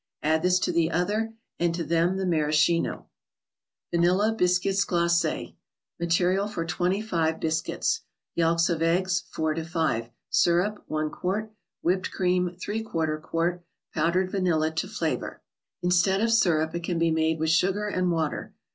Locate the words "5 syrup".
9.63-10.83